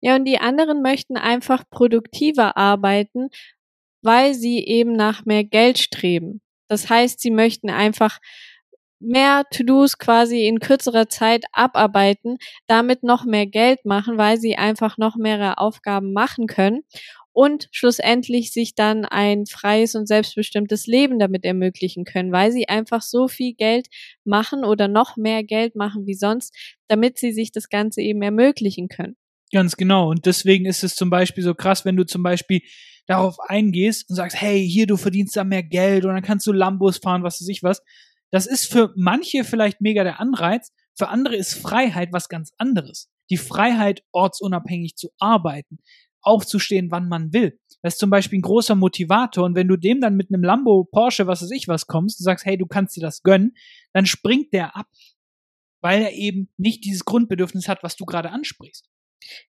Ja, 0.00 0.16
und 0.16 0.26
die 0.26 0.38
anderen 0.38 0.82
möchten 0.82 1.16
einfach 1.16 1.64
produktiver 1.70 2.56
arbeiten, 2.56 3.30
weil 4.02 4.34
sie 4.34 4.58
eben 4.58 4.92
nach 4.92 5.24
mehr 5.24 5.44
Geld 5.44 5.78
streben. 5.78 6.42
Das 6.68 6.90
heißt, 6.90 7.20
sie 7.20 7.30
möchten 7.30 7.70
einfach 7.70 8.18
mehr 9.00 9.44
To-Dos 9.50 9.98
quasi 9.98 10.46
in 10.46 10.60
kürzerer 10.60 11.08
Zeit 11.08 11.44
abarbeiten, 11.52 12.38
damit 12.66 13.02
noch 13.02 13.24
mehr 13.24 13.46
Geld 13.46 13.84
machen, 13.84 14.18
weil 14.18 14.38
sie 14.38 14.56
einfach 14.56 14.98
noch 14.98 15.16
mehrere 15.16 15.58
Aufgaben 15.58 16.12
machen 16.12 16.46
können 16.46 16.82
und 17.34 17.68
schlussendlich 17.72 18.52
sich 18.52 18.74
dann 18.74 19.04
ein 19.04 19.44
freies 19.44 19.94
und 19.96 20.06
selbstbestimmtes 20.06 20.86
Leben 20.86 21.18
damit 21.18 21.44
ermöglichen 21.44 22.04
können, 22.04 22.32
weil 22.32 22.52
sie 22.52 22.68
einfach 22.68 23.02
so 23.02 23.28
viel 23.28 23.54
Geld 23.54 23.88
machen 24.24 24.64
oder 24.64 24.88
noch 24.88 25.16
mehr 25.16 25.42
Geld 25.42 25.74
machen 25.74 26.06
wie 26.06 26.14
sonst, 26.14 26.56
damit 26.88 27.18
sie 27.18 27.32
sich 27.32 27.52
das 27.52 27.68
Ganze 27.68 28.00
eben 28.00 28.22
ermöglichen 28.22 28.88
können. 28.88 29.16
Ganz 29.52 29.76
genau. 29.76 30.10
Und 30.10 30.26
deswegen 30.26 30.64
ist 30.64 30.84
es 30.84 30.94
zum 30.94 31.10
Beispiel 31.10 31.42
so 31.44 31.54
krass, 31.54 31.84
wenn 31.84 31.96
du 31.96 32.06
zum 32.06 32.22
Beispiel 32.22 32.62
darauf 33.06 33.38
eingehst 33.40 34.08
und 34.08 34.16
sagst, 34.16 34.40
hey, 34.40 34.66
hier, 34.66 34.86
du 34.86 34.96
verdienst 34.96 35.36
da 35.36 35.44
mehr 35.44 35.62
Geld 35.62 36.04
und 36.04 36.14
dann 36.14 36.22
kannst 36.22 36.46
du 36.46 36.52
Lambos 36.52 36.98
fahren, 36.98 37.24
was 37.24 37.40
weiß 37.40 37.48
ich 37.48 37.62
was. 37.62 37.82
Das 38.30 38.46
ist 38.46 38.70
für 38.70 38.92
manche 38.96 39.44
vielleicht 39.44 39.80
mega 39.80 40.04
der 40.04 40.20
Anreiz, 40.20 40.72
für 40.96 41.08
andere 41.08 41.36
ist 41.36 41.54
Freiheit 41.54 42.12
was 42.12 42.28
ganz 42.28 42.52
anderes. 42.58 43.10
Die 43.30 43.36
Freiheit, 43.36 44.02
ortsunabhängig 44.12 44.96
zu 44.96 45.10
arbeiten, 45.18 45.78
aufzustehen, 46.24 46.90
wann 46.90 47.08
man 47.08 47.32
will. 47.32 47.58
Das 47.82 47.94
ist 47.94 48.00
zum 48.00 48.10
Beispiel 48.10 48.38
ein 48.38 48.42
großer 48.42 48.74
Motivator. 48.74 49.44
Und 49.44 49.54
wenn 49.54 49.68
du 49.68 49.76
dem 49.76 50.00
dann 50.00 50.16
mit 50.16 50.30
einem 50.30 50.42
Lambo, 50.42 50.84
Porsche, 50.84 51.26
was 51.26 51.42
weiß 51.42 51.50
ich 51.50 51.68
was 51.68 51.86
kommst 51.86 52.20
und 52.20 52.24
sagst, 52.24 52.46
hey, 52.46 52.56
du 52.56 52.66
kannst 52.66 52.96
dir 52.96 53.02
das 53.02 53.22
gönnen, 53.22 53.54
dann 53.92 54.06
springt 54.06 54.52
der 54.52 54.76
ab, 54.76 54.86
weil 55.82 56.02
er 56.02 56.12
eben 56.12 56.48
nicht 56.56 56.84
dieses 56.84 57.04
Grundbedürfnis 57.04 57.68
hat, 57.68 57.82
was 57.82 57.96
du 57.96 58.06
gerade 58.06 58.30
ansprichst. 58.30 58.88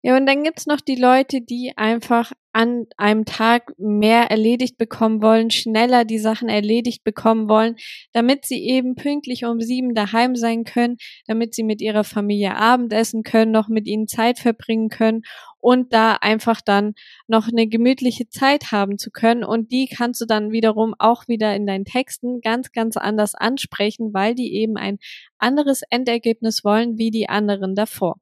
Ja, 0.02 0.16
und 0.16 0.26
dann 0.26 0.44
gibt's 0.44 0.66
noch 0.66 0.80
die 0.80 0.96
Leute, 0.96 1.40
die 1.40 1.72
einfach 1.76 2.32
an 2.52 2.86
einem 2.98 3.24
Tag 3.24 3.72
mehr 3.78 4.30
erledigt 4.30 4.76
bekommen 4.76 5.22
wollen, 5.22 5.50
schneller 5.50 6.04
die 6.04 6.18
Sachen 6.18 6.48
erledigt 6.48 7.04
bekommen 7.04 7.48
wollen, 7.48 7.76
damit 8.12 8.44
sie 8.44 8.62
eben 8.62 8.94
pünktlich 8.94 9.44
um 9.44 9.60
sieben 9.60 9.94
daheim 9.94 10.36
sein 10.36 10.64
können, 10.64 10.96
damit 11.26 11.54
sie 11.54 11.62
mit 11.62 11.80
ihrer 11.80 12.04
Familie 12.04 12.56
Abendessen 12.56 13.22
können, 13.22 13.52
noch 13.52 13.68
mit 13.68 13.86
ihnen 13.86 14.06
Zeit 14.06 14.38
verbringen 14.38 14.90
können 14.90 15.22
und 15.62 15.92
da 15.92 16.14
einfach 16.14 16.60
dann 16.60 16.94
noch 17.28 17.46
eine 17.46 17.68
gemütliche 17.68 18.28
Zeit 18.28 18.72
haben 18.72 18.98
zu 18.98 19.10
können. 19.10 19.44
Und 19.44 19.70
die 19.70 19.86
kannst 19.86 20.20
du 20.20 20.26
dann 20.26 20.50
wiederum 20.50 20.94
auch 20.98 21.28
wieder 21.28 21.54
in 21.54 21.66
deinen 21.66 21.84
Texten 21.84 22.40
ganz, 22.40 22.72
ganz 22.72 22.96
anders 22.96 23.36
ansprechen, 23.36 24.12
weil 24.12 24.34
die 24.34 24.54
eben 24.54 24.76
ein 24.76 24.98
anderes 25.38 25.82
Endergebnis 25.88 26.64
wollen 26.64 26.98
wie 26.98 27.12
die 27.12 27.28
anderen 27.28 27.76
davor. 27.76 28.16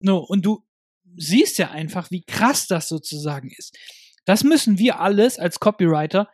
No, 0.00 0.18
und 0.18 0.46
du 0.46 0.64
siehst 1.16 1.58
ja 1.58 1.70
einfach, 1.70 2.10
wie 2.10 2.22
krass 2.22 2.66
das 2.66 2.88
sozusagen 2.88 3.50
ist. 3.58 3.78
Das 4.24 4.42
müssen 4.42 4.78
wir 4.78 5.00
alles 5.00 5.38
als 5.38 5.60
Copywriter 5.60 6.30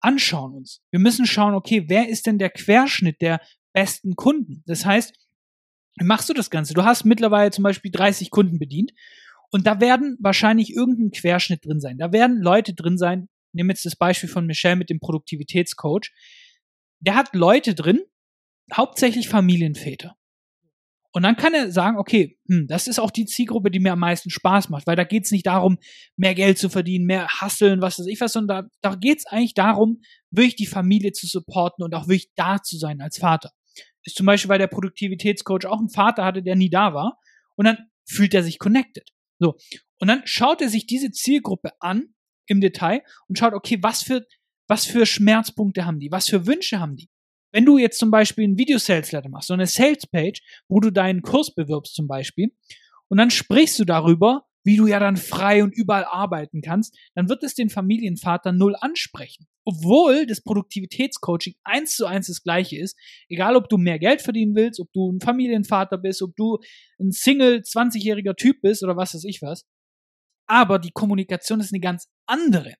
anschauen 0.00 0.54
uns. 0.54 0.80
Wir 0.90 1.00
müssen 1.00 1.26
schauen, 1.26 1.54
okay, 1.54 1.84
wer 1.88 2.08
ist 2.08 2.26
denn 2.26 2.38
der 2.38 2.50
Querschnitt 2.50 3.20
der 3.20 3.40
besten 3.74 4.16
Kunden? 4.16 4.62
Das 4.66 4.86
heißt, 4.86 5.14
machst 6.00 6.30
du 6.30 6.32
das 6.32 6.48
Ganze? 6.48 6.72
Du 6.72 6.84
hast 6.84 7.04
mittlerweile 7.04 7.50
zum 7.50 7.64
Beispiel 7.64 7.90
30 7.90 8.30
Kunden 8.30 8.58
bedient 8.58 8.92
und 9.56 9.66
da 9.66 9.80
werden 9.80 10.18
wahrscheinlich 10.20 10.74
irgendein 10.74 11.12
Querschnitt 11.12 11.64
drin 11.64 11.80
sein. 11.80 11.96
Da 11.96 12.12
werden 12.12 12.42
Leute 12.42 12.74
drin 12.74 12.98
sein. 12.98 13.30
Nehmen 13.54 13.70
jetzt 13.70 13.86
das 13.86 13.96
Beispiel 13.96 14.28
von 14.28 14.44
Michelle 14.44 14.76
mit 14.76 14.90
dem 14.90 15.00
Produktivitätscoach. 15.00 16.12
Der 17.00 17.14
hat 17.14 17.34
Leute 17.34 17.74
drin, 17.74 18.02
hauptsächlich 18.70 19.30
Familienväter. 19.30 20.14
Und 21.10 21.22
dann 21.22 21.36
kann 21.36 21.54
er 21.54 21.72
sagen, 21.72 21.96
okay, 21.96 22.38
hm, 22.50 22.66
das 22.66 22.86
ist 22.86 22.98
auch 22.98 23.10
die 23.10 23.24
Zielgruppe, 23.24 23.70
die 23.70 23.80
mir 23.80 23.94
am 23.94 24.00
meisten 24.00 24.28
Spaß 24.28 24.68
macht, 24.68 24.86
weil 24.86 24.94
da 24.94 25.04
geht 25.04 25.24
es 25.24 25.30
nicht 25.30 25.46
darum, 25.46 25.78
mehr 26.16 26.34
Geld 26.34 26.58
zu 26.58 26.68
verdienen, 26.68 27.06
mehr 27.06 27.26
hasseln, 27.28 27.80
was 27.80 27.98
weiß 27.98 28.08
ich 28.08 28.20
was, 28.20 28.34
sondern 28.34 28.68
da, 28.82 28.90
da 28.90 28.94
geht 28.94 29.20
es 29.20 29.26
eigentlich 29.26 29.54
darum, 29.54 30.02
wirklich 30.30 30.56
die 30.56 30.66
Familie 30.66 31.12
zu 31.12 31.26
supporten 31.26 31.82
und 31.82 31.94
auch 31.94 32.08
wirklich 32.08 32.30
da 32.34 32.62
zu 32.62 32.76
sein 32.76 33.00
als 33.00 33.16
Vater. 33.16 33.52
Ist 34.02 34.16
zum 34.16 34.26
Beispiel, 34.26 34.50
weil 34.50 34.58
der 34.58 34.66
Produktivitätscoach 34.66 35.64
auch 35.64 35.78
einen 35.78 35.88
Vater 35.88 36.26
hatte, 36.26 36.42
der 36.42 36.56
nie 36.56 36.68
da 36.68 36.92
war. 36.92 37.18
Und 37.54 37.64
dann 37.64 37.78
fühlt 38.04 38.34
er 38.34 38.42
sich 38.42 38.58
connected. 38.58 39.15
So. 39.38 39.56
Und 39.98 40.08
dann 40.08 40.22
schaut 40.24 40.60
er 40.60 40.68
sich 40.68 40.86
diese 40.86 41.10
Zielgruppe 41.10 41.70
an 41.80 42.14
im 42.46 42.60
Detail 42.60 43.02
und 43.28 43.38
schaut, 43.38 43.54
okay, 43.54 43.78
was 43.82 44.02
für, 44.02 44.26
was 44.68 44.86
für 44.86 45.06
Schmerzpunkte 45.06 45.84
haben 45.84 45.98
die? 45.98 46.10
Was 46.10 46.28
für 46.28 46.46
Wünsche 46.46 46.80
haben 46.80 46.96
die? 46.96 47.08
Wenn 47.52 47.64
du 47.64 47.78
jetzt 47.78 47.98
zum 47.98 48.10
Beispiel 48.10 48.46
ein 48.46 48.58
Video-Sales-Letter 48.58 49.28
machst, 49.28 49.48
so 49.48 49.54
eine 49.54 49.66
Sales-Page, 49.66 50.40
wo 50.68 50.80
du 50.80 50.90
deinen 50.90 51.22
Kurs 51.22 51.54
bewirbst 51.54 51.94
zum 51.94 52.06
Beispiel, 52.06 52.50
und 53.08 53.18
dann 53.18 53.30
sprichst 53.30 53.78
du 53.78 53.84
darüber, 53.84 54.45
wie 54.66 54.76
du 54.76 54.88
ja 54.88 54.98
dann 54.98 55.16
frei 55.16 55.62
und 55.62 55.72
überall 55.72 56.04
arbeiten 56.04 56.60
kannst, 56.60 56.98
dann 57.14 57.28
wird 57.28 57.44
es 57.44 57.54
den 57.54 57.70
Familienvater 57.70 58.50
null 58.50 58.74
ansprechen. 58.80 59.46
Obwohl 59.64 60.26
das 60.26 60.42
Produktivitätscoaching 60.42 61.54
eins 61.62 61.94
zu 61.94 62.04
eins 62.04 62.26
das 62.26 62.42
gleiche 62.42 62.76
ist, 62.76 62.98
egal 63.28 63.54
ob 63.54 63.68
du 63.68 63.78
mehr 63.78 64.00
Geld 64.00 64.22
verdienen 64.22 64.56
willst, 64.56 64.80
ob 64.80 64.92
du 64.92 65.12
ein 65.12 65.20
Familienvater 65.20 65.98
bist, 65.98 66.20
ob 66.20 66.34
du 66.34 66.58
ein 66.98 67.12
Single 67.12 67.60
20-jähriger 67.60 68.34
Typ 68.34 68.60
bist 68.60 68.82
oder 68.82 68.96
was 68.96 69.14
weiß 69.14 69.24
ich 69.24 69.40
was. 69.40 69.64
Aber 70.48 70.80
die 70.80 70.90
Kommunikation 70.92 71.60
ist 71.60 71.72
eine 71.72 71.80
ganz 71.80 72.08
andere. 72.26 72.74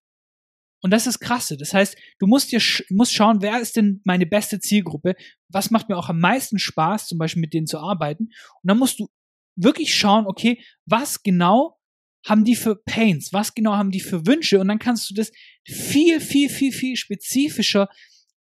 Und 0.82 0.90
das 0.90 1.06
ist 1.06 1.20
krasse. 1.20 1.56
Das 1.56 1.72
heißt, 1.72 1.96
du 2.18 2.26
musst 2.26 2.50
dir 2.50 2.60
musst 2.90 3.14
schauen, 3.14 3.42
wer 3.42 3.60
ist 3.60 3.76
denn 3.76 4.00
meine 4.04 4.26
beste 4.26 4.58
Zielgruppe? 4.58 5.14
Was 5.48 5.70
macht 5.70 5.88
mir 5.88 5.96
auch 5.96 6.08
am 6.08 6.18
meisten 6.18 6.58
Spaß, 6.58 7.06
zum 7.06 7.18
Beispiel 7.18 7.40
mit 7.40 7.54
denen 7.54 7.66
zu 7.66 7.78
arbeiten? 7.78 8.24
Und 8.24 8.62
dann 8.64 8.78
musst 8.78 8.98
du 8.98 9.08
wirklich 9.56 9.94
schauen, 9.94 10.26
okay, 10.26 10.62
was 10.84 11.22
genau 11.22 11.78
haben 12.26 12.44
die 12.44 12.56
für 12.56 12.76
Pains? 12.76 13.32
Was 13.32 13.54
genau 13.54 13.74
haben 13.74 13.90
die 13.90 14.00
für 14.00 14.26
Wünsche? 14.26 14.60
Und 14.60 14.68
dann 14.68 14.78
kannst 14.78 15.08
du 15.10 15.14
das 15.14 15.32
viel, 15.64 16.20
viel, 16.20 16.48
viel, 16.48 16.72
viel 16.72 16.96
spezifischer 16.96 17.88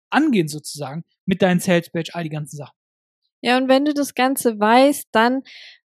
angehen 0.10 0.48
sozusagen 0.48 1.04
mit 1.26 1.42
deinen 1.42 1.60
Sales 1.60 1.90
Page, 1.90 2.12
all 2.14 2.24
die 2.24 2.30
ganzen 2.30 2.58
Sachen. 2.58 2.76
Ja, 3.42 3.58
und 3.58 3.68
wenn 3.68 3.84
du 3.84 3.94
das 3.94 4.16
Ganze 4.16 4.60
weißt, 4.60 5.10
dann 5.12 5.42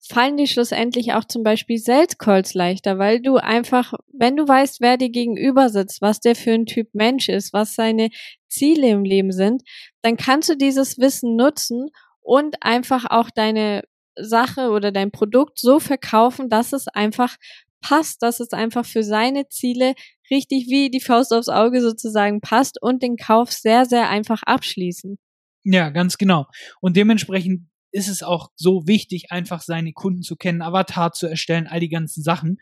fallen 0.01 0.37
dir 0.37 0.47
schlussendlich 0.47 1.13
auch 1.13 1.25
zum 1.25 1.43
Beispiel 1.43 1.79
Sales 1.79 2.19
Calls 2.19 2.55
leichter, 2.55 2.99
weil 2.99 3.21
du 3.21 3.37
einfach, 3.37 3.93
wenn 4.13 4.37
du 4.37 4.49
weißt, 4.49 4.81
wer 4.81 4.97
dir 4.97 5.11
gegenüber 5.11 5.69
sitzt, 5.69 6.01
was 6.01 6.19
der 6.21 6.35
für 6.35 6.53
ein 6.53 6.67
Typ 6.67 6.89
Mensch 6.93 7.29
ist, 7.29 7.53
was 7.53 7.75
seine 7.75 8.11
Ziele 8.49 8.89
im 8.89 9.05
Leben 9.05 9.33
sind, 9.33 9.63
dann 10.03 10.17
kannst 10.17 10.49
du 10.49 10.57
dieses 10.57 10.99
Wissen 10.99 11.37
nutzen 11.37 11.91
und 12.21 12.57
einfach 12.63 13.05
auch 13.11 13.31
deine 13.31 13.83
Sache 14.17 14.71
oder 14.71 14.93
dein 14.93 15.11
Produkt 15.11 15.59
so 15.59 15.81
verkaufen, 15.81 16.49
dass 16.49 16.73
es 16.73 16.89
einfach 16.89 17.37
passt, 17.81 18.23
dass 18.23 18.41
es 18.41 18.53
einfach 18.53 18.87
für 18.87 19.03
seine 19.03 19.49
Ziele 19.49 19.95
richtig 20.31 20.69
wie 20.69 20.91
die 20.91 21.01
Faust 21.01 21.33
aufs 21.33 21.49
Auge 21.49 21.81
sozusagen 21.81 22.41
passt 22.41 22.81
und 22.81 23.03
den 23.03 23.17
Kauf 23.17 23.53
sehr, 23.53 23.85
sehr 23.85 24.09
einfach 24.09 24.43
abschließen. 24.45 25.19
Ja, 25.65 25.91
ganz 25.91 26.19
genau. 26.19 26.47
Und 26.81 26.97
dementsprechend 26.97 27.69
ist 27.93 28.09
es 28.09 28.23
auch 28.23 28.51
so 28.57 28.87
wichtig, 28.87 29.31
einfach 29.31 29.61
seine 29.61 29.93
Kunden 29.93 30.23
zu 30.23 30.37
kennen, 30.37 30.63
Avatar 30.63 31.13
zu 31.13 31.27
erstellen, 31.27 31.67
all 31.67 31.81
die 31.81 31.91
ganzen 31.91 32.23
Sachen, 32.23 32.59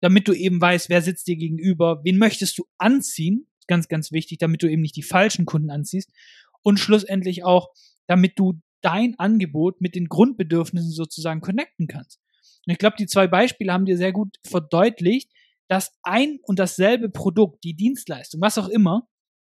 damit 0.00 0.26
du 0.26 0.32
eben 0.32 0.60
weißt, 0.60 0.88
wer 0.88 1.02
sitzt 1.02 1.28
dir 1.28 1.36
gegenüber, 1.36 2.00
wen 2.02 2.18
möchtest 2.18 2.58
du 2.58 2.64
anziehen, 2.78 3.46
ganz, 3.68 3.88
ganz 3.88 4.10
wichtig, 4.10 4.38
damit 4.38 4.62
du 4.62 4.70
eben 4.70 4.82
nicht 4.82 4.96
die 4.96 5.02
falschen 5.02 5.46
Kunden 5.46 5.70
anziehst 5.70 6.10
und 6.62 6.80
schlussendlich 6.80 7.44
auch, 7.44 7.68
damit 8.06 8.38
du 8.38 8.60
dein 8.82 9.18
Angebot 9.18 9.80
mit 9.80 9.94
den 9.94 10.08
Grundbedürfnissen 10.08 10.90
sozusagen 10.90 11.40
connecten 11.40 11.86
kannst. 11.86 12.20
Und 12.66 12.72
ich 12.72 12.78
glaube, 12.78 12.96
die 12.98 13.06
zwei 13.06 13.26
Beispiele 13.26 13.72
haben 13.72 13.86
dir 13.86 13.96
sehr 13.96 14.12
gut 14.12 14.38
verdeutlicht, 14.46 15.30
dass 15.68 15.96
ein 16.02 16.38
und 16.42 16.58
dasselbe 16.58 17.08
Produkt, 17.10 17.64
die 17.64 17.76
Dienstleistung, 17.76 18.40
was 18.40 18.58
auch 18.58 18.68
immer, 18.68 19.08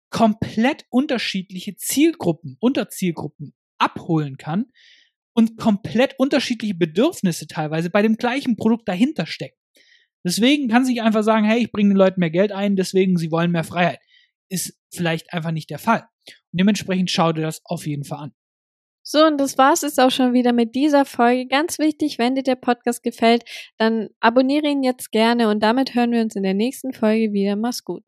komplett 0.10 0.86
unterschiedliche 0.90 1.76
Zielgruppen, 1.76 2.58
Unterzielgruppen 2.60 3.54
abholen 3.80 4.38
kann 4.38 4.68
und 5.34 5.58
komplett 5.58 6.20
unterschiedliche 6.20 6.76
Bedürfnisse 6.76 7.48
teilweise 7.48 7.90
bei 7.90 8.04
dem 8.04 8.18
gleichen 8.18 8.56
Produkt 8.56 8.88
dahinter 8.88 9.26
stecken. 9.26 9.58
Deswegen 10.24 10.70
kann 10.70 10.86
sich 10.86 11.02
einfach 11.02 11.24
sagen, 11.24 11.46
hey, 11.46 11.60
ich 11.60 11.72
bringe 11.72 11.90
den 11.90 11.98
Leuten 11.98 12.20
mehr 12.20 12.30
Geld 12.30 12.52
ein, 12.52 12.76
deswegen 12.76 13.18
sie 13.18 13.32
wollen 13.32 13.52
mehr 13.52 13.64
Freiheit. 13.64 14.00
Ist 14.50 14.78
vielleicht 14.94 15.34
einfach 15.34 15.52
nicht 15.52 15.70
der 15.70 15.80
Fall. 15.80 16.08
Und 16.52 16.60
dementsprechend 16.60 17.12
schau 17.12 17.34
dir 17.34 17.42
das 17.42 17.62
auf 17.66 17.88
jeden 17.88 18.06
Fall 18.06 18.20
an. 18.20 18.34
So, 19.04 19.26
und 19.26 19.38
das 19.40 19.58
war's 19.58 19.82
jetzt 19.82 20.00
auch 20.00 20.12
schon 20.12 20.34
wieder 20.34 20.54
mit 20.54 20.76
dieser 20.76 21.06
Folge. 21.06 21.48
Ganz 21.48 21.78
wichtig, 21.78 22.18
wenn 22.20 22.36
dir 22.36 22.44
der 22.44 22.56
Podcast 22.56 23.04
gefällt, 23.04 23.44
dann 23.78 24.10
abonniere 24.22 24.68
ihn 24.68 24.84
jetzt 24.84 25.12
gerne 25.12 25.50
und 25.50 25.62
damit 25.62 25.94
hören 25.94 26.12
wir 26.12 26.22
uns 26.22 26.36
in 26.36 26.44
der 26.44 26.54
nächsten 26.54 26.94
Folge 26.94 27.34
wieder. 27.34 27.56
Mach's 27.58 27.84
gut. 27.84 28.04